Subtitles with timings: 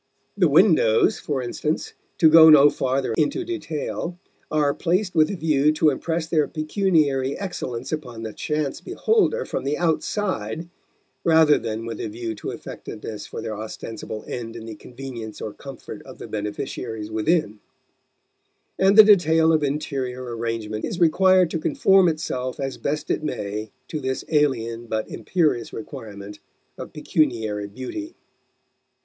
[0.35, 4.17] The windows, for instance, to go no farther into detail,
[4.49, 9.63] are placed with a view to impress their pecuniary excellence upon the chance beholder from
[9.63, 10.67] the outside,
[11.23, 15.53] rather than with a view to effectiveness for their ostensible end in the convenience or
[15.53, 17.59] comfort of the beneficiaries within;
[18.79, 23.69] and the detail of interior arrangement is required to conform itself as best it may
[23.87, 26.39] to this alien but imperious requirement
[26.75, 28.15] of pecuniary beauty.